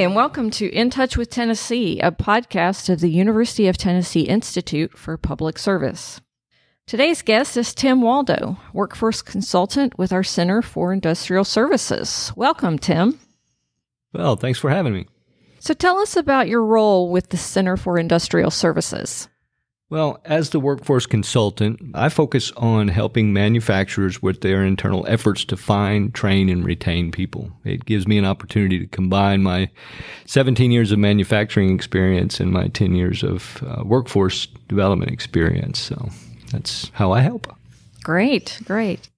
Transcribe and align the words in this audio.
and 0.00 0.16
welcome 0.16 0.48
to 0.48 0.66
In 0.72 0.88
Touch 0.88 1.18
with 1.18 1.28
Tennessee, 1.28 2.00
a 2.00 2.10
podcast 2.10 2.88
of 2.88 3.00
the 3.00 3.10
University 3.10 3.68
of 3.68 3.76
Tennessee 3.76 4.22
Institute 4.22 4.96
for 4.96 5.18
Public 5.18 5.58
Service. 5.58 6.22
Today's 6.86 7.20
guest 7.20 7.54
is 7.58 7.74
Tim 7.74 8.00
Waldo, 8.00 8.56
workforce 8.72 9.20
consultant 9.20 9.98
with 9.98 10.10
our 10.10 10.22
Center 10.22 10.62
for 10.62 10.94
Industrial 10.94 11.44
Services. 11.44 12.32
Welcome, 12.34 12.78
Tim. 12.78 13.20
Well, 14.14 14.36
thanks 14.36 14.58
for 14.58 14.70
having 14.70 14.94
me. 14.94 15.06
So 15.58 15.74
tell 15.74 15.98
us 15.98 16.16
about 16.16 16.48
your 16.48 16.64
role 16.64 17.10
with 17.10 17.28
the 17.28 17.36
Center 17.36 17.76
for 17.76 17.98
Industrial 17.98 18.50
Services. 18.50 19.28
Well, 19.90 20.20
as 20.24 20.50
the 20.50 20.60
workforce 20.60 21.04
consultant, 21.04 21.80
I 21.94 22.10
focus 22.10 22.52
on 22.56 22.86
helping 22.86 23.32
manufacturers 23.32 24.22
with 24.22 24.40
their 24.40 24.62
internal 24.62 25.04
efforts 25.08 25.44
to 25.46 25.56
find, 25.56 26.14
train, 26.14 26.48
and 26.48 26.64
retain 26.64 27.10
people. 27.10 27.50
It 27.64 27.86
gives 27.86 28.06
me 28.06 28.16
an 28.16 28.24
opportunity 28.24 28.78
to 28.78 28.86
combine 28.86 29.42
my 29.42 29.68
17 30.26 30.70
years 30.70 30.92
of 30.92 31.00
manufacturing 31.00 31.74
experience 31.74 32.38
and 32.38 32.52
my 32.52 32.68
10 32.68 32.94
years 32.94 33.24
of 33.24 33.64
uh, 33.66 33.82
workforce 33.84 34.46
development 34.68 35.10
experience. 35.10 35.80
So 35.80 36.08
that's 36.52 36.92
how 36.94 37.10
I 37.10 37.22
help. 37.22 37.52
Great, 38.04 38.60
great. 38.64 39.08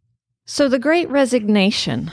So 0.47 0.71
the 0.71 0.79
great 0.79 1.11
resignation, 1.11 2.11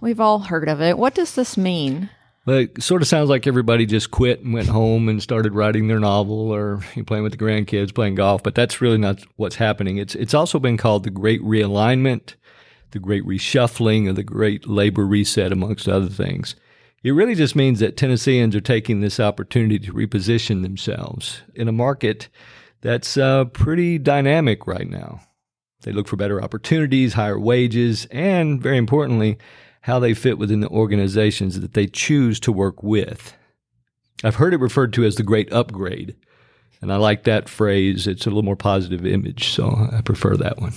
we've 0.00 0.20
all 0.20 0.40
heard 0.40 0.68
of 0.68 0.82
it. 0.82 0.98
What 0.98 1.14
does 1.14 1.36
this 1.36 1.56
mean? 1.56 2.10
Well, 2.50 2.58
it 2.58 2.82
sort 2.82 3.00
of 3.00 3.06
sounds 3.06 3.30
like 3.30 3.46
everybody 3.46 3.86
just 3.86 4.10
quit 4.10 4.40
and 4.40 4.52
went 4.52 4.66
home 4.66 5.08
and 5.08 5.22
started 5.22 5.54
writing 5.54 5.86
their 5.86 6.00
novel 6.00 6.50
or 6.50 6.80
playing 7.06 7.22
with 7.22 7.30
the 7.30 7.38
grandkids, 7.38 7.94
playing 7.94 8.16
golf. 8.16 8.42
But 8.42 8.56
that's 8.56 8.80
really 8.80 8.98
not 8.98 9.20
what's 9.36 9.54
happening. 9.54 9.98
It's 9.98 10.16
it's 10.16 10.34
also 10.34 10.58
been 10.58 10.76
called 10.76 11.04
the 11.04 11.10
Great 11.10 11.40
Realignment, 11.42 12.34
the 12.90 12.98
Great 12.98 13.24
Reshuffling, 13.24 14.08
or 14.08 14.12
the 14.14 14.24
Great 14.24 14.66
Labor 14.66 15.06
Reset, 15.06 15.52
amongst 15.52 15.88
other 15.88 16.08
things. 16.08 16.56
It 17.04 17.12
really 17.12 17.36
just 17.36 17.54
means 17.54 17.78
that 17.78 17.96
Tennesseans 17.96 18.56
are 18.56 18.60
taking 18.60 19.00
this 19.00 19.20
opportunity 19.20 19.78
to 19.78 19.92
reposition 19.92 20.62
themselves 20.62 21.42
in 21.54 21.68
a 21.68 21.72
market 21.72 22.30
that's 22.80 23.16
uh, 23.16 23.44
pretty 23.44 23.96
dynamic 23.96 24.66
right 24.66 24.90
now. 24.90 25.20
They 25.82 25.92
look 25.92 26.08
for 26.08 26.16
better 26.16 26.42
opportunities, 26.42 27.12
higher 27.12 27.38
wages, 27.38 28.08
and 28.10 28.60
very 28.60 28.76
importantly, 28.76 29.38
how 29.82 29.98
they 29.98 30.14
fit 30.14 30.38
within 30.38 30.60
the 30.60 30.68
organizations 30.68 31.60
that 31.60 31.74
they 31.74 31.86
choose 31.86 32.38
to 32.40 32.52
work 32.52 32.82
with. 32.82 33.36
I've 34.22 34.36
heard 34.36 34.52
it 34.52 34.60
referred 34.60 34.92
to 34.94 35.04
as 35.04 35.14
the 35.14 35.22
great 35.22 35.52
upgrade, 35.52 36.16
and 36.82 36.92
I 36.92 36.96
like 36.96 37.24
that 37.24 37.48
phrase. 37.48 38.06
It's 38.06 38.26
a 38.26 38.28
little 38.28 38.42
more 38.42 38.56
positive 38.56 39.06
image, 39.06 39.48
so 39.48 39.88
I 39.92 40.02
prefer 40.02 40.36
that 40.36 40.60
one. 40.60 40.74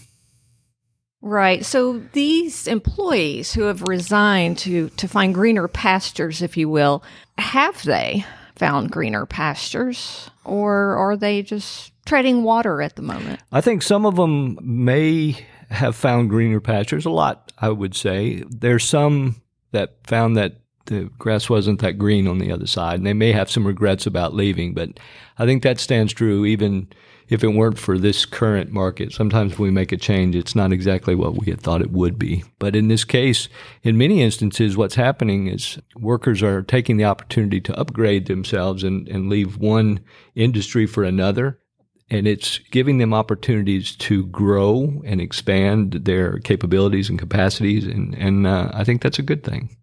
Right. 1.22 1.64
So 1.66 2.00
these 2.12 2.68
employees 2.68 3.54
who 3.54 3.64
have 3.64 3.82
resigned 3.84 4.58
to 4.60 4.90
to 4.90 5.08
find 5.08 5.34
greener 5.34 5.70
pastures, 5.70 6.42
if 6.42 6.58
you 6.58 6.68
will, 6.68 7.02
have 7.38 7.82
they 7.84 8.26
found 8.56 8.92
greener 8.92 9.26
pastures 9.26 10.30
or 10.44 10.96
are 10.98 11.16
they 11.16 11.42
just 11.42 11.94
treading 12.06 12.44
water 12.44 12.82
at 12.82 12.98
the 12.98 13.02
moment? 13.02 13.40
I 13.54 13.62
think 13.62 13.82
some 13.82 14.06
of 14.06 14.18
them 14.18 14.60
may 14.62 15.46
have 15.74 15.96
found 15.96 16.30
greener 16.30 16.60
pastures. 16.60 17.06
A 17.06 17.10
lot, 17.10 17.52
I 17.58 17.70
would 17.70 17.96
say. 17.96 18.44
There's 18.48 18.84
some 18.84 19.42
that 19.72 19.98
found 20.06 20.38
that 20.38 20.58
the 20.86 21.10
grass 21.18 21.50
wasn't 21.50 21.80
that 21.80 21.98
green 21.98 22.28
on 22.28 22.40
the 22.40 22.52
other 22.52 22.68
side, 22.68 22.96
and 22.96 23.06
they 23.06 23.14
may 23.14 23.32
have 23.32 23.50
some 23.50 23.66
regrets 23.66 24.06
about 24.06 24.34
leaving. 24.34 24.74
But 24.74 25.00
I 25.38 25.46
think 25.46 25.64
that 25.64 25.80
stands 25.80 26.14
true 26.14 26.46
even 26.46 26.90
if 27.30 27.44
it 27.44 27.48
weren't 27.48 27.80
for 27.80 27.98
this 27.98 28.26
current 28.26 28.72
market. 28.72 29.14
Sometimes 29.14 29.58
when 29.58 29.70
we 29.70 29.74
make 29.74 29.92
a 29.92 29.98
change, 29.98 30.36
it's 30.36 30.56
not 30.56 30.74
exactly 30.74 31.16
what 31.16 31.38
we 31.38 31.50
had 31.50 31.62
thought 31.62 31.82
it 31.82 31.92
would 31.92 32.20
be. 32.20 32.44
But 32.60 32.76
in 32.76 32.90
this 32.90 33.06
case, 33.06 33.48
in 33.82 33.98
many 33.98 34.22
instances, 34.22 34.76
what's 34.76 34.96
happening 34.96 35.48
is 35.48 35.80
workers 35.96 36.44
are 36.44 36.62
taking 36.62 36.98
the 36.98 37.06
opportunity 37.06 37.62
to 37.62 37.80
upgrade 37.80 38.28
themselves 38.28 38.84
and, 38.84 39.08
and 39.08 39.30
leave 39.30 39.58
one 39.58 40.02
industry 40.36 40.86
for 40.86 41.04
another 41.04 41.60
and 42.10 42.28
it's 42.28 42.60
giving 42.72 42.98
them 42.98 43.14
opportunities 43.14 43.96
to 43.96 44.26
grow 44.28 45.02
and 45.06 45.22
expand 45.22 45.94
their 45.94 46.40
capabilities 46.40 47.10
and 47.10 47.20
capacities, 47.20 47.86
and 47.86 48.16
and 48.16 48.48
uh, 48.48 48.70
I 48.74 48.84
think 48.84 49.02
that's 49.02 49.20
a 49.20 49.24
good 49.24 49.44
thing. 49.44 49.78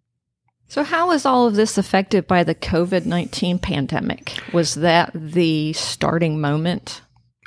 So, 0.69 0.85
how 0.85 1.11
is 1.11 1.27
all 1.27 1.47
of 1.49 1.57
this 1.57 1.79
affected 1.79 2.27
by 2.27 2.45
the 2.45 2.55
COVID 2.55 3.05
nineteen 3.05 3.59
pandemic? 3.59 4.39
Was 4.53 4.77
that 4.77 5.11
the 5.15 5.73
starting 5.73 6.41
moment? 6.41 7.03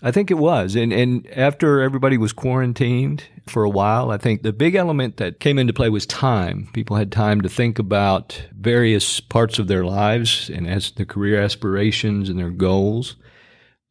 I 0.06 0.12
think 0.12 0.30
it 0.30 0.38
was, 0.38 0.76
and 0.76 0.92
and 0.92 1.26
after 1.32 1.82
everybody 1.82 2.18
was 2.18 2.34
quarantined 2.34 3.24
for 3.48 3.64
a 3.64 3.70
while, 3.70 4.12
I 4.12 4.18
think 4.18 4.42
the 4.42 4.52
big 4.52 4.76
element 4.76 5.16
that 5.18 5.40
came 5.40 5.58
into 5.58 5.72
play 5.72 5.88
was 5.88 6.06
time. 6.06 6.68
People 6.74 6.98
had 6.98 7.10
time 7.10 7.40
to 7.40 7.50
think 7.50 7.80
about 7.80 8.44
various 8.52 9.22
parts 9.22 9.60
of 9.60 9.68
their 9.68 9.86
lives 9.86 10.50
and 10.50 10.68
as 10.68 10.92
their 10.92 11.06
career 11.06 11.42
aspirations 11.42 12.28
and 12.28 12.38
their 12.38 12.50
goals. 12.50 13.16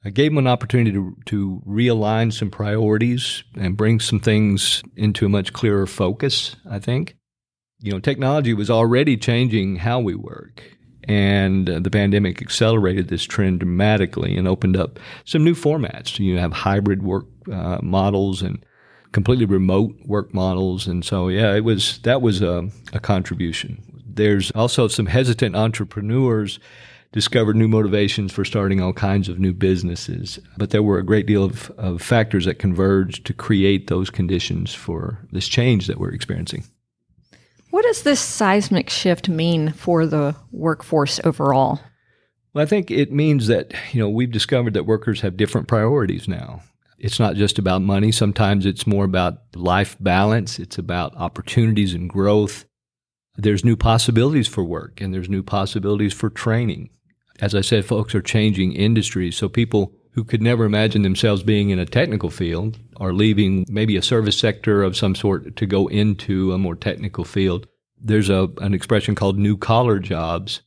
I 0.04 0.10
gave 0.10 0.32
them 0.32 0.38
an 0.38 0.48
opportunity 0.48 0.92
to, 0.92 1.16
to 1.26 1.62
realign 1.66 2.32
some 2.32 2.50
priorities 2.50 3.44
and 3.54 3.76
bring 3.76 4.00
some 4.00 4.18
things 4.18 4.82
into 4.96 5.26
a 5.26 5.28
much 5.28 5.52
clearer 5.52 5.86
focus, 5.86 6.56
I 6.68 6.80
think. 6.80 7.16
You 7.80 7.92
know, 7.92 8.00
technology 8.00 8.52
was 8.52 8.70
already 8.70 9.16
changing 9.16 9.76
how 9.76 10.00
we 10.00 10.14
work, 10.14 10.62
and 11.04 11.68
uh, 11.68 11.80
the 11.80 11.90
pandemic 11.90 12.40
accelerated 12.40 13.08
this 13.08 13.24
trend 13.24 13.60
dramatically 13.60 14.36
and 14.36 14.46
opened 14.46 14.76
up 14.76 14.98
some 15.24 15.44
new 15.44 15.54
formats. 15.54 16.18
You 16.18 16.38
have 16.38 16.52
hybrid 16.52 17.02
work 17.02 17.26
uh, 17.52 17.78
models 17.82 18.42
and 18.42 18.64
completely 19.12 19.46
remote 19.46 19.94
work 20.04 20.32
models, 20.32 20.86
and 20.86 21.04
so 21.04 21.28
yeah, 21.28 21.54
it 21.54 21.64
was 21.64 21.98
that 21.98 22.22
was 22.22 22.40
a, 22.40 22.68
a 22.92 23.00
contribution. 23.00 23.82
There's 24.06 24.50
also 24.52 24.88
some 24.88 25.06
hesitant 25.06 25.56
entrepreneurs 25.56 26.60
discovered 27.12 27.56
new 27.56 27.68
motivations 27.68 28.32
for 28.32 28.44
starting 28.44 28.80
all 28.80 28.92
kinds 28.92 29.28
of 29.28 29.38
new 29.38 29.52
businesses. 29.52 30.38
But 30.56 30.70
there 30.70 30.82
were 30.82 30.98
a 30.98 31.04
great 31.04 31.26
deal 31.26 31.44
of, 31.44 31.70
of 31.72 32.02
factors 32.02 32.46
that 32.46 32.58
converged 32.58 33.26
to 33.26 33.34
create 33.34 33.86
those 33.86 34.10
conditions 34.10 34.74
for 34.74 35.18
this 35.30 35.46
change 35.46 35.86
that 35.86 36.00
we're 36.00 36.12
experiencing. 36.12 36.64
What 37.70 37.84
does 37.84 38.02
this 38.02 38.20
seismic 38.20 38.90
shift 38.90 39.28
mean 39.28 39.72
for 39.72 40.06
the 40.06 40.34
workforce 40.50 41.20
overall? 41.24 41.80
Well, 42.52 42.62
I 42.62 42.66
think 42.66 42.90
it 42.90 43.12
means 43.12 43.46
that, 43.46 43.72
you 43.92 44.00
know, 44.00 44.08
we've 44.08 44.30
discovered 44.30 44.74
that 44.74 44.84
workers 44.84 45.20
have 45.22 45.36
different 45.36 45.68
priorities 45.68 46.28
now. 46.28 46.62
It's 46.98 47.18
not 47.18 47.34
just 47.34 47.58
about 47.58 47.82
money. 47.82 48.12
Sometimes 48.12 48.66
it's 48.66 48.86
more 48.86 49.04
about 49.04 49.38
life 49.54 49.96
balance. 50.00 50.58
It's 50.58 50.78
about 50.78 51.16
opportunities 51.16 51.94
and 51.94 52.08
growth. 52.08 52.66
There's 53.36 53.64
new 53.64 53.76
possibilities 53.76 54.48
for 54.48 54.62
work 54.62 55.00
and 55.00 55.12
there's 55.12 55.28
new 55.28 55.42
possibilities 55.42 56.12
for 56.12 56.30
training 56.30 56.90
as 57.42 57.56
I 57.56 57.60
said, 57.60 57.84
folks 57.84 58.14
are 58.14 58.22
changing 58.22 58.72
industries. 58.72 59.36
So 59.36 59.48
people 59.48 59.92
who 60.12 60.22
could 60.22 60.40
never 60.40 60.64
imagine 60.64 61.02
themselves 61.02 61.42
being 61.42 61.70
in 61.70 61.78
a 61.80 61.84
technical 61.84 62.30
field 62.30 62.78
are 62.98 63.12
leaving 63.12 63.66
maybe 63.68 63.96
a 63.96 64.02
service 64.02 64.38
sector 64.38 64.84
of 64.84 64.96
some 64.96 65.16
sort 65.16 65.56
to 65.56 65.66
go 65.66 65.88
into 65.88 66.52
a 66.52 66.58
more 66.58 66.76
technical 66.76 67.24
field. 67.24 67.66
There's 68.00 68.30
a, 68.30 68.48
an 68.58 68.74
expression 68.74 69.16
called 69.16 69.38
new 69.38 69.56
collar 69.56 69.98
jobs 69.98 70.62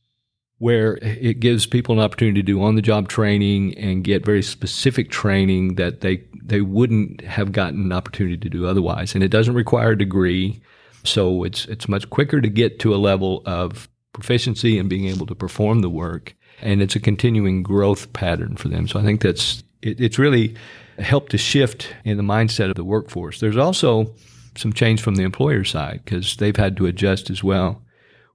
where 0.58 0.98
it 1.02 1.40
gives 1.40 1.64
people 1.64 1.94
an 1.94 2.04
opportunity 2.04 2.40
to 2.40 2.46
do 2.46 2.62
on 2.62 2.74
the 2.74 2.82
job 2.82 3.08
training 3.08 3.76
and 3.78 4.04
get 4.04 4.24
very 4.24 4.42
specific 4.42 5.10
training 5.10 5.76
that 5.76 6.02
they 6.02 6.24
they 6.42 6.60
wouldn't 6.60 7.22
have 7.22 7.52
gotten 7.52 7.82
an 7.82 7.92
opportunity 7.92 8.38
to 8.38 8.48
do 8.48 8.66
otherwise 8.66 9.14
and 9.14 9.22
it 9.22 9.28
doesn't 9.28 9.54
require 9.54 9.90
a 9.90 9.98
degree 9.98 10.58
so 11.04 11.44
it's 11.44 11.66
it's 11.66 11.90
much 11.90 12.08
quicker 12.08 12.40
to 12.40 12.48
get 12.48 12.78
to 12.78 12.94
a 12.94 12.96
level 12.96 13.42
of 13.44 13.86
proficiency 14.14 14.78
and 14.78 14.88
being 14.88 15.04
able 15.04 15.26
to 15.26 15.34
perform 15.34 15.82
the 15.82 15.90
work 15.90 16.34
and 16.60 16.82
it's 16.82 16.96
a 16.96 17.00
continuing 17.00 17.62
growth 17.62 18.12
pattern 18.12 18.56
for 18.56 18.68
them. 18.68 18.88
So 18.88 18.98
I 18.98 19.02
think 19.02 19.20
that's 19.20 19.62
it, 19.82 20.00
it's 20.00 20.18
really 20.18 20.54
helped 20.98 21.32
to 21.32 21.38
shift 21.38 21.94
in 22.04 22.16
the 22.16 22.22
mindset 22.22 22.70
of 22.70 22.76
the 22.76 22.84
workforce. 22.84 23.40
There's 23.40 23.56
also 23.56 24.14
some 24.56 24.72
change 24.72 25.02
from 25.02 25.16
the 25.16 25.22
employer 25.22 25.64
side 25.64 26.00
because 26.04 26.36
they've 26.36 26.56
had 26.56 26.76
to 26.78 26.86
adjust 26.86 27.30
as 27.30 27.44
well. 27.44 27.82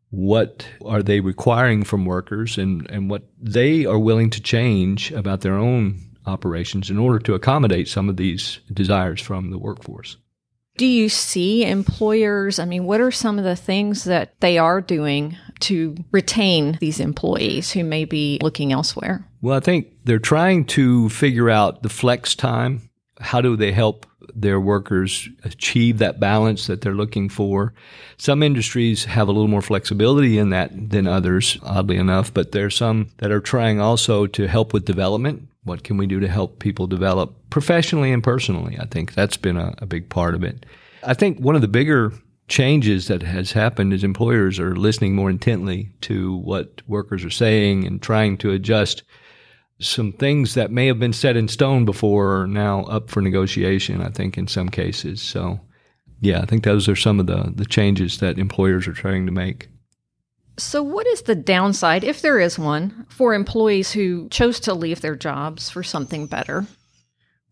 What 0.09 0.67
are 0.85 1.01
they 1.01 1.21
requiring 1.21 1.83
from 1.83 2.05
workers 2.05 2.57
and, 2.57 2.89
and 2.91 3.09
what 3.09 3.23
they 3.39 3.85
are 3.85 3.99
willing 3.99 4.29
to 4.31 4.41
change 4.41 5.11
about 5.11 5.41
their 5.41 5.55
own 5.55 6.01
operations 6.25 6.89
in 6.89 6.99
order 6.99 7.17
to 7.19 7.33
accommodate 7.33 7.87
some 7.87 8.09
of 8.09 8.17
these 8.17 8.59
desires 8.71 9.21
from 9.21 9.51
the 9.51 9.57
workforce? 9.57 10.17
Do 10.77 10.85
you 10.85 11.09
see 11.09 11.65
employers? 11.65 12.59
I 12.59 12.65
mean, 12.65 12.85
what 12.85 13.01
are 13.01 13.11
some 13.11 13.37
of 13.37 13.43
the 13.45 13.55
things 13.55 14.03
that 14.05 14.39
they 14.39 14.57
are 14.57 14.81
doing 14.81 15.37
to 15.61 15.95
retain 16.11 16.77
these 16.79 16.99
employees 16.99 17.71
who 17.71 17.83
may 17.83 18.05
be 18.05 18.39
looking 18.41 18.71
elsewhere? 18.71 19.27
Well, 19.41 19.57
I 19.57 19.59
think 19.59 19.87
they're 20.03 20.19
trying 20.19 20.65
to 20.65 21.09
figure 21.09 21.49
out 21.49 21.83
the 21.83 21.89
flex 21.89 22.35
time. 22.35 22.89
How 23.19 23.41
do 23.41 23.55
they 23.55 23.71
help 23.71 24.05
their 24.33 24.59
workers 24.59 25.27
achieve 25.43 25.97
that 25.97 26.19
balance 26.19 26.67
that 26.67 26.81
they're 26.81 26.93
looking 26.93 27.29
for? 27.29 27.73
Some 28.17 28.43
industries 28.43 29.05
have 29.05 29.27
a 29.27 29.31
little 29.31 29.47
more 29.47 29.61
flexibility 29.61 30.37
in 30.37 30.49
that 30.49 30.89
than 30.89 31.07
others, 31.07 31.57
oddly 31.63 31.97
enough, 31.97 32.33
but 32.33 32.51
there's 32.51 32.75
some 32.75 33.09
that 33.17 33.31
are 33.31 33.41
trying 33.41 33.79
also 33.79 34.27
to 34.27 34.47
help 34.47 34.73
with 34.73 34.85
development 34.85 35.47
what 35.63 35.83
can 35.83 35.97
we 35.97 36.07
do 36.07 36.19
to 36.19 36.27
help 36.27 36.59
people 36.59 36.87
develop 36.87 37.35
professionally 37.49 38.11
and 38.11 38.23
personally? 38.23 38.77
I 38.79 38.85
think 38.85 39.13
that's 39.13 39.37
been 39.37 39.57
a, 39.57 39.73
a 39.79 39.85
big 39.85 40.09
part 40.09 40.35
of 40.35 40.43
it. 40.43 40.65
I 41.03 41.13
think 41.13 41.39
one 41.39 41.55
of 41.55 41.61
the 41.61 41.67
bigger 41.67 42.13
changes 42.51 43.07
that 43.07 43.23
has 43.23 43.53
happened 43.53 43.93
is 43.93 44.03
employers 44.03 44.59
are 44.59 44.75
listening 44.75 45.15
more 45.15 45.29
intently 45.29 45.89
to 46.01 46.35
what 46.39 46.81
workers 46.85 47.23
are 47.23 47.29
saying 47.29 47.87
and 47.87 48.01
trying 48.01 48.37
to 48.37 48.51
adjust 48.51 49.03
some 49.79 50.11
things 50.11 50.53
that 50.53 50.69
may 50.69 50.85
have 50.85 50.99
been 50.99 51.13
set 51.13 51.37
in 51.37 51.47
stone 51.47 51.85
before 51.85 52.41
are 52.41 52.47
now 52.47 52.81
up 52.83 53.09
for 53.09 53.21
negotiation, 53.21 54.01
I 54.01 54.09
think, 54.09 54.37
in 54.37 54.47
some 54.47 54.67
cases. 54.67 55.21
So, 55.21 55.61
yeah, 56.19 56.41
I 56.41 56.45
think 56.45 56.65
those 56.65 56.89
are 56.89 56.95
some 56.95 57.21
of 57.21 57.25
the, 57.25 57.53
the 57.55 57.65
changes 57.65 58.19
that 58.19 58.37
employers 58.37 58.85
are 58.85 58.93
trying 58.93 59.25
to 59.25 59.31
make. 59.31 59.69
So, 60.57 60.83
what 60.83 61.07
is 61.07 61.21
the 61.21 61.35
downside, 61.35 62.03
if 62.03 62.21
there 62.21 62.39
is 62.39 62.59
one, 62.59 63.05
for 63.07 63.33
employees 63.33 63.93
who 63.93 64.27
chose 64.27 64.59
to 64.61 64.73
leave 64.73 64.99
their 64.99 65.15
jobs 65.15 65.69
for 65.69 65.83
something 65.83 66.27
better? 66.27 66.67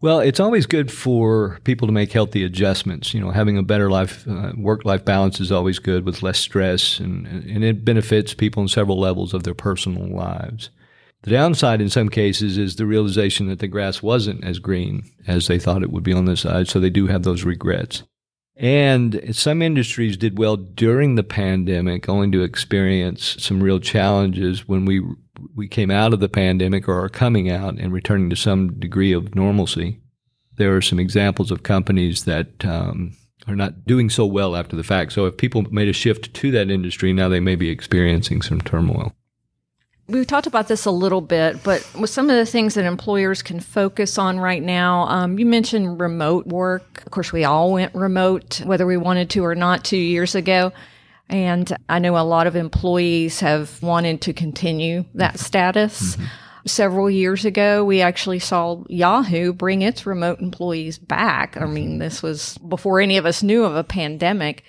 Well, 0.01 0.21
it's 0.21 0.39
always 0.39 0.65
good 0.65 0.91
for 0.91 1.59
people 1.65 1.85
to 1.87 1.91
make 1.93 2.13
healthy 2.13 2.43
adjustments. 2.45 3.13
You 3.13 3.19
know, 3.19 3.31
having 3.31 3.57
a 3.57 3.63
better 3.63 3.91
life, 3.91 4.25
uh, 4.27 4.53
work 4.55 4.85
life 4.85 5.03
balance 5.03 5.41
is 5.41 5.51
always 5.51 5.79
good 5.79 6.05
with 6.05 6.23
less 6.23 6.39
stress, 6.39 6.99
and, 6.99 7.27
and 7.27 7.63
it 7.65 7.83
benefits 7.83 8.33
people 8.33 8.61
on 8.61 8.69
several 8.69 8.97
levels 8.97 9.33
of 9.33 9.43
their 9.43 9.53
personal 9.53 10.07
lives. 10.07 10.69
The 11.23 11.31
downside 11.31 11.81
in 11.81 11.89
some 11.89 12.07
cases 12.07 12.57
is 12.57 12.77
the 12.77 12.85
realization 12.85 13.49
that 13.49 13.59
the 13.59 13.67
grass 13.67 14.01
wasn't 14.01 14.45
as 14.45 14.59
green 14.59 15.03
as 15.27 15.47
they 15.47 15.59
thought 15.59 15.83
it 15.83 15.91
would 15.91 16.03
be 16.03 16.13
on 16.13 16.25
this 16.25 16.41
side, 16.41 16.69
so 16.69 16.79
they 16.79 16.89
do 16.89 17.07
have 17.07 17.23
those 17.23 17.43
regrets. 17.43 18.03
And 18.55 19.35
some 19.35 19.61
industries 19.61 20.15
did 20.15 20.37
well 20.37 20.55
during 20.55 21.15
the 21.15 21.23
pandemic, 21.23 22.07
only 22.07 22.31
to 22.31 22.43
experience 22.43 23.35
some 23.39 23.61
real 23.61 23.79
challenges 23.79 24.65
when 24.65 24.85
we 24.85 25.01
we 25.56 25.68
came 25.68 25.91
out 25.91 26.13
of 26.13 26.19
the 26.19 26.30
pandemic 26.30 26.88
or 26.88 27.03
are 27.03 27.09
coming 27.09 27.50
out 27.50 27.75
and 27.75 27.94
returning 27.94 28.30
to 28.30 28.36
some 28.36 28.80
degree 28.80 29.12
of 29.12 29.36
normalcy. 29.36 30.00
There 30.57 30.75
are 30.75 30.81
some 30.81 31.00
examples 31.00 31.51
of 31.51 31.63
companies 31.63 32.25
that 32.25 32.65
um, 32.65 33.15
are 33.47 33.56
not 33.56 33.86
doing 33.86 34.09
so 34.09 34.25
well 34.25 34.56
after 34.56 34.75
the 34.75 34.83
fact. 34.83 35.13
So 35.13 35.25
if 35.25 35.38
people 35.38 35.63
made 35.71 35.88
a 35.88 35.94
shift 35.94 36.33
to 36.33 36.51
that 36.51 36.69
industry, 36.69 37.13
now 37.13 37.30
they 37.30 37.39
may 37.39 37.56
be 37.56 37.69
experiencing 37.69 38.41
some 38.41 38.62
turmoil. 38.62 39.13
We've 40.07 40.25
talked 40.25 40.47
about 40.47 40.68
this 40.68 40.86
a 40.86 40.91
little 40.91 41.21
bit, 41.21 41.62
but 41.63 41.88
with 42.00 42.09
some 42.09 42.31
of 42.31 42.35
the 42.35 42.45
things 42.45 42.74
that 42.74 42.83
employers 42.83 43.44
can 43.44 43.59
focus 43.59 44.18
on 44.18 44.39
right 44.39 44.62
now, 44.62 45.03
um, 45.03 45.38
you 45.38 45.45
mentioned 45.45 46.01
remote 46.01 46.47
work. 46.47 47.03
Of 47.06 47.12
course, 47.12 47.31
we 47.31 47.44
all 47.44 47.71
went 47.74 47.94
remote, 47.94 48.59
whether 48.65 48.88
we 48.88 48.97
wanted 48.97 49.30
to 49.31 49.45
or 49.45 49.53
not, 49.53 49.83
two 49.83 49.97
years 49.97 50.33
ago. 50.33 50.71
And 51.29 51.71
I 51.87 51.99
know 51.99 52.17
a 52.17 52.25
lot 52.25 52.47
of 52.47 52.55
employees 52.55 53.39
have 53.41 53.81
wanted 53.83 54.21
to 54.21 54.33
continue 54.33 55.05
that 55.13 55.35
mm-hmm. 55.35 55.45
status. 55.45 56.15
Mm-hmm. 56.15 56.25
Several 56.65 57.09
years 57.09 57.45
ago, 57.45 57.85
we 57.85 58.01
actually 58.01 58.39
saw 58.39 58.83
Yahoo 58.89 59.53
bring 59.53 59.81
its 59.81 60.05
remote 60.05 60.39
employees 60.39 60.97
back. 60.97 61.55
I 61.55 61.65
mean, 61.65 61.91
mm-hmm. 61.91 61.99
this 61.99 62.21
was 62.21 62.57
before 62.57 62.99
any 62.99 63.17
of 63.17 63.25
us 63.25 63.41
knew 63.41 63.63
of 63.63 63.75
a 63.75 63.83
pandemic. 63.83 64.63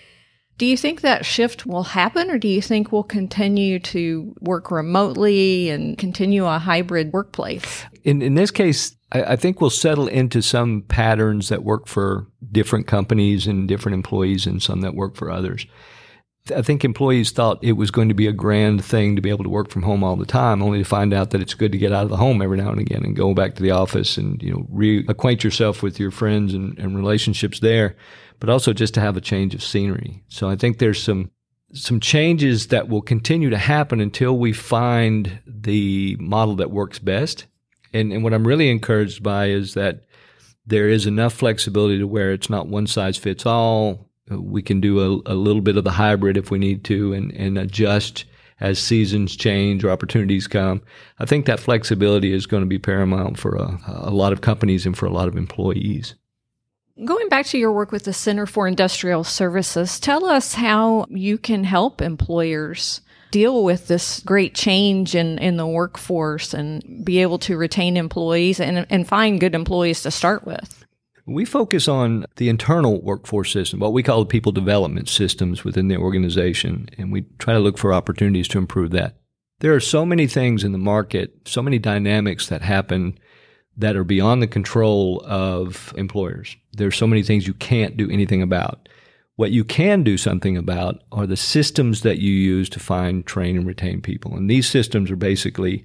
Do 0.56 0.66
you 0.66 0.76
think 0.76 1.00
that 1.00 1.24
shift 1.24 1.64
will 1.64 1.82
happen, 1.82 2.30
or 2.30 2.38
do 2.38 2.46
you 2.46 2.60
think 2.60 2.92
we'll 2.92 3.02
continue 3.02 3.78
to 3.78 4.34
work 4.40 4.70
remotely 4.70 5.70
and 5.70 5.96
continue 5.96 6.44
a 6.44 6.58
hybrid 6.58 7.14
workplace? 7.14 7.84
In, 8.04 8.20
in 8.20 8.34
this 8.34 8.50
case, 8.50 8.94
I, 9.10 9.22
I 9.22 9.36
think 9.36 9.62
we'll 9.62 9.70
settle 9.70 10.06
into 10.06 10.42
some 10.42 10.82
patterns 10.82 11.48
that 11.48 11.64
work 11.64 11.88
for 11.88 12.26
different 12.52 12.86
companies 12.86 13.46
and 13.46 13.66
different 13.66 13.94
employees, 13.94 14.46
and 14.46 14.62
some 14.62 14.82
that 14.82 14.94
work 14.94 15.16
for 15.16 15.30
others. 15.30 15.66
I 16.54 16.62
think 16.62 16.84
employees 16.84 17.30
thought 17.30 17.62
it 17.62 17.72
was 17.72 17.90
going 17.90 18.08
to 18.08 18.14
be 18.14 18.26
a 18.26 18.32
grand 18.32 18.84
thing 18.84 19.14
to 19.14 19.22
be 19.22 19.30
able 19.30 19.44
to 19.44 19.50
work 19.50 19.70
from 19.70 19.82
home 19.82 20.02
all 20.02 20.16
the 20.16 20.26
time, 20.26 20.62
only 20.62 20.78
to 20.78 20.84
find 20.84 21.12
out 21.12 21.30
that 21.30 21.40
it's 21.40 21.54
good 21.54 21.72
to 21.72 21.78
get 21.78 21.92
out 21.92 22.04
of 22.04 22.08
the 22.08 22.16
home 22.16 22.42
every 22.42 22.56
now 22.56 22.70
and 22.70 22.80
again 22.80 23.04
and 23.04 23.14
go 23.14 23.34
back 23.34 23.54
to 23.54 23.62
the 23.62 23.70
office 23.70 24.16
and 24.16 24.42
you 24.42 24.52
know 24.52 24.66
reacquaint 24.72 25.42
yourself 25.42 25.82
with 25.82 26.00
your 26.00 26.10
friends 26.10 26.54
and, 26.54 26.78
and 26.78 26.96
relationships 26.96 27.60
there, 27.60 27.94
but 28.40 28.48
also 28.48 28.72
just 28.72 28.94
to 28.94 29.00
have 29.00 29.16
a 29.16 29.20
change 29.20 29.54
of 29.54 29.62
scenery. 29.62 30.24
So 30.28 30.48
I 30.48 30.56
think 30.56 30.78
there's 30.78 31.02
some 31.02 31.30
some 31.72 32.00
changes 32.00 32.68
that 32.68 32.88
will 32.88 33.02
continue 33.02 33.50
to 33.50 33.58
happen 33.58 34.00
until 34.00 34.36
we 34.36 34.52
find 34.52 35.40
the 35.46 36.16
model 36.18 36.56
that 36.56 36.70
works 36.70 36.98
best. 36.98 37.46
And, 37.92 38.12
and 38.12 38.24
what 38.24 38.34
I'm 38.34 38.46
really 38.46 38.70
encouraged 38.70 39.22
by 39.22 39.46
is 39.46 39.74
that 39.74 40.04
there 40.66 40.88
is 40.88 41.06
enough 41.06 41.32
flexibility 41.32 41.98
to 41.98 42.06
where 42.06 42.32
it's 42.32 42.50
not 42.50 42.66
one 42.66 42.86
size 42.86 43.16
fits 43.16 43.46
all 43.46 44.09
we 44.30 44.62
can 44.62 44.80
do 44.80 45.00
a, 45.26 45.32
a 45.32 45.34
little 45.34 45.62
bit 45.62 45.76
of 45.76 45.84
the 45.84 45.90
hybrid 45.90 46.36
if 46.36 46.50
we 46.50 46.58
need 46.58 46.84
to 46.84 47.12
and, 47.12 47.32
and 47.32 47.58
adjust 47.58 48.24
as 48.60 48.78
seasons 48.78 49.34
change 49.36 49.82
or 49.84 49.90
opportunities 49.90 50.46
come. 50.46 50.82
I 51.18 51.24
think 51.24 51.46
that 51.46 51.60
flexibility 51.60 52.32
is 52.32 52.46
going 52.46 52.62
to 52.62 52.68
be 52.68 52.78
paramount 52.78 53.38
for 53.38 53.56
a, 53.56 53.80
a, 53.86 54.10
lot 54.10 54.32
of 54.32 54.42
companies 54.42 54.86
and 54.86 54.96
for 54.96 55.06
a 55.06 55.12
lot 55.12 55.28
of 55.28 55.36
employees. 55.36 56.14
Going 57.04 57.28
back 57.30 57.46
to 57.46 57.58
your 57.58 57.72
work 57.72 57.92
with 57.92 58.04
the 58.04 58.12
Center 58.12 58.44
for 58.44 58.68
Industrial 58.68 59.24
Services, 59.24 59.98
tell 59.98 60.26
us 60.26 60.54
how 60.54 61.06
you 61.08 61.38
can 61.38 61.64
help 61.64 62.02
employers 62.02 63.00
deal 63.30 63.64
with 63.64 63.88
this 63.88 64.20
great 64.20 64.54
change 64.54 65.14
in, 65.14 65.38
in 65.38 65.56
the 65.56 65.66
workforce 65.66 66.52
and 66.52 67.04
be 67.04 67.22
able 67.22 67.38
to 67.38 67.56
retain 67.56 67.96
employees 67.96 68.60
and, 68.60 68.86
and 68.90 69.08
find 69.08 69.40
good 69.40 69.54
employees 69.54 70.02
to 70.02 70.10
start 70.10 70.44
with. 70.44 70.79
We 71.30 71.44
focus 71.44 71.86
on 71.86 72.26
the 72.36 72.48
internal 72.48 73.00
workforce 73.00 73.52
system, 73.52 73.78
what 73.78 73.92
we 73.92 74.02
call 74.02 74.18
the 74.18 74.26
people 74.26 74.50
development 74.50 75.08
systems 75.08 75.62
within 75.62 75.86
the 75.86 75.96
organization, 75.96 76.88
and 76.98 77.12
we 77.12 77.22
try 77.38 77.54
to 77.54 77.60
look 77.60 77.78
for 77.78 77.94
opportunities 77.94 78.48
to 78.48 78.58
improve 78.58 78.90
that. 78.90 79.14
There 79.60 79.72
are 79.72 79.80
so 79.80 80.04
many 80.04 80.26
things 80.26 80.64
in 80.64 80.72
the 80.72 80.78
market, 80.78 81.46
so 81.46 81.62
many 81.62 81.78
dynamics 81.78 82.48
that 82.48 82.62
happen 82.62 83.16
that 83.76 83.94
are 83.94 84.02
beyond 84.02 84.42
the 84.42 84.48
control 84.48 85.22
of 85.24 85.94
employers. 85.96 86.56
There 86.72 86.88
are 86.88 86.92
so 86.92 87.06
many 87.06 87.22
things 87.22 87.46
you 87.46 87.54
can't 87.54 87.96
do 87.96 88.10
anything 88.10 88.42
about. 88.42 88.88
What 89.36 89.52
you 89.52 89.62
can 89.62 90.02
do 90.02 90.18
something 90.18 90.56
about 90.56 91.04
are 91.12 91.28
the 91.28 91.36
systems 91.36 92.02
that 92.02 92.18
you 92.18 92.32
use 92.32 92.68
to 92.70 92.80
find, 92.80 93.24
train, 93.24 93.56
and 93.56 93.66
retain 93.66 94.02
people. 94.02 94.34
And 94.34 94.50
these 94.50 94.68
systems 94.68 95.12
are 95.12 95.16
basically 95.16 95.84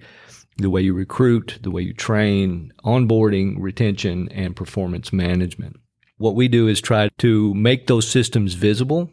the 0.57 0.69
way 0.69 0.81
you 0.81 0.94
recruit, 0.94 1.60
the 1.62 1.72
way 1.72 1.81
you 1.81 1.94
train, 1.94 2.72
onboarding, 2.84 3.56
retention, 3.60 4.30
and 4.31 4.56
performance 4.56 5.12
management. 5.12 5.78
What 6.18 6.36
we 6.36 6.48
do 6.48 6.68
is 6.68 6.80
try 6.80 7.10
to 7.18 7.54
make 7.54 7.88
those 7.88 8.07
systems 8.07 8.54
visible 8.54 9.12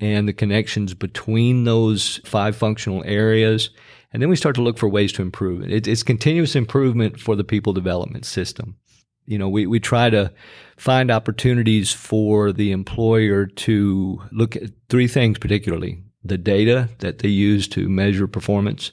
and 0.00 0.28
the 0.28 0.32
connections 0.32 0.94
between 0.94 1.64
those 1.64 2.20
five 2.24 2.56
functional 2.56 3.02
areas. 3.06 3.70
And 4.12 4.20
then 4.20 4.28
we 4.28 4.36
start 4.36 4.54
to 4.56 4.62
look 4.62 4.76
for 4.76 4.88
ways 4.88 5.12
to 5.14 5.22
improve 5.22 5.62
it. 5.62 5.86
It's 5.86 6.02
continuous 6.02 6.54
improvement 6.54 7.18
for 7.18 7.36
the 7.36 7.44
people 7.44 7.72
development 7.72 8.26
system. 8.26 8.76
You 9.24 9.38
know, 9.38 9.48
we, 9.48 9.66
we 9.66 9.80
try 9.80 10.10
to 10.10 10.32
find 10.76 11.10
opportunities 11.10 11.92
for 11.92 12.52
the 12.52 12.72
employer 12.72 13.46
to 13.46 14.20
look 14.32 14.56
at 14.56 14.70
three 14.88 15.08
things 15.08 15.38
particularly 15.38 16.02
the 16.24 16.38
data 16.38 16.88
that 16.98 17.18
they 17.18 17.28
use 17.28 17.66
to 17.66 17.88
measure 17.88 18.28
performance, 18.28 18.92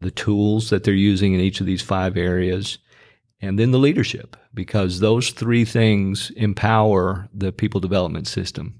the 0.00 0.10
tools 0.10 0.70
that 0.70 0.84
they're 0.84 0.94
using 0.94 1.34
in 1.34 1.40
each 1.40 1.60
of 1.60 1.66
these 1.66 1.82
five 1.82 2.16
areas, 2.16 2.78
and 3.40 3.58
then 3.58 3.70
the 3.70 3.78
leadership, 3.78 4.36
because 4.52 5.00
those 5.00 5.30
three 5.30 5.64
things 5.64 6.30
empower 6.36 7.28
the 7.32 7.52
people 7.52 7.80
development 7.80 8.26
system. 8.26 8.74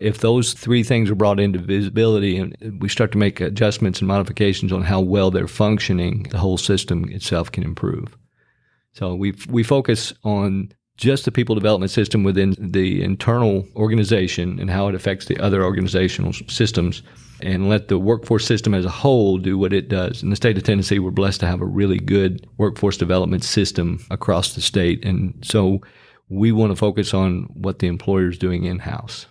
If 0.00 0.18
those 0.18 0.54
three 0.54 0.82
things 0.82 1.10
are 1.10 1.14
brought 1.14 1.38
into 1.38 1.60
visibility 1.60 2.36
and 2.36 2.80
we 2.80 2.88
start 2.88 3.12
to 3.12 3.18
make 3.18 3.40
adjustments 3.40 4.00
and 4.00 4.08
modifications 4.08 4.72
on 4.72 4.82
how 4.82 5.00
well 5.00 5.30
they're 5.30 5.46
functioning, 5.46 6.24
the 6.30 6.38
whole 6.38 6.58
system 6.58 7.08
itself 7.10 7.52
can 7.52 7.62
improve. 7.62 8.16
So 8.94 9.14
we 9.14 9.34
we 9.48 9.62
focus 9.62 10.12
on 10.24 10.72
just 10.96 11.24
the 11.24 11.32
people 11.32 11.54
development 11.54 11.90
system 11.90 12.24
within 12.24 12.54
the 12.58 13.02
internal 13.02 13.66
organization 13.76 14.58
and 14.58 14.70
how 14.70 14.88
it 14.88 14.94
affects 14.94 15.26
the 15.26 15.38
other 15.38 15.64
organizational 15.64 16.32
systems 16.48 17.02
and 17.42 17.68
let 17.68 17.88
the 17.88 17.98
workforce 17.98 18.46
system 18.46 18.74
as 18.74 18.84
a 18.84 18.90
whole 18.90 19.38
do 19.38 19.58
what 19.58 19.72
it 19.72 19.88
does. 19.88 20.22
In 20.22 20.30
the 20.30 20.36
state 20.36 20.56
of 20.56 20.62
Tennessee, 20.62 20.98
we're 20.98 21.10
blessed 21.10 21.40
to 21.40 21.46
have 21.46 21.60
a 21.60 21.66
really 21.66 21.98
good 21.98 22.46
workforce 22.58 22.96
development 22.96 23.44
system 23.44 24.04
across 24.10 24.54
the 24.54 24.60
state. 24.60 25.04
And 25.04 25.34
so 25.42 25.80
we 26.28 26.52
want 26.52 26.72
to 26.72 26.76
focus 26.76 27.12
on 27.12 27.42
what 27.52 27.78
the 27.78 27.88
employer 27.88 28.28
is 28.28 28.38
doing 28.38 28.64
in 28.64 28.80
house. 28.80 29.26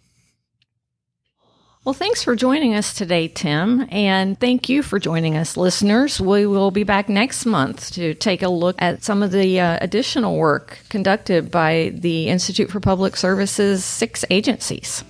Well, 1.84 1.94
thanks 1.94 2.24
for 2.24 2.36
joining 2.36 2.76
us 2.76 2.94
today, 2.94 3.28
Tim. 3.28 3.88
And 3.90 4.40
thank 4.40 4.70
you 4.70 4.84
for 4.84 5.00
joining 5.00 5.36
us, 5.36 5.58
listeners. 5.58 6.22
We 6.22 6.46
will 6.46 6.70
be 6.70 6.84
back 6.84 7.10
next 7.10 7.44
month 7.44 7.92
to 7.94 8.14
take 8.14 8.44
a 8.44 8.50
look 8.50 8.76
at 8.78 9.04
some 9.04 9.24
of 9.24 9.32
the 9.32 9.60
uh, 9.60 9.80
additional 9.82 10.38
work 10.38 10.78
conducted 10.90 11.50
by 11.50 11.92
the 11.96 12.28
Institute 12.28 12.70
for 12.70 12.80
Public 12.80 13.18
Services 13.18 13.84
six 13.84 14.24
agencies. 14.30 15.04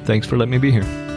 Thanks 0.00 0.26
for 0.26 0.36
letting 0.36 0.52
me 0.52 0.58
be 0.58 0.70
here. 0.70 1.07